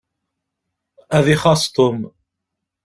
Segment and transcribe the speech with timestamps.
[1.17, 1.99] Ad ixaṣ Tom.